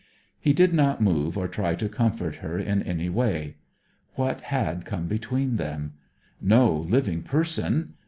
He 0.39 0.51
did 0.51 0.73
not 0.73 0.99
move 0.99 1.37
or 1.37 1.47
try 1.47 1.75
to 1.75 1.87
comfort 1.87 2.37
her 2.37 2.57
in 2.57 2.81
any 2.81 3.07
way. 3.07 3.57
What 4.15 4.41
had 4.49 4.83
come 4.83 5.05
between 5.07 5.57
them? 5.57 5.93
No 6.41 6.75
living 6.75 7.21
person. 7.21 7.93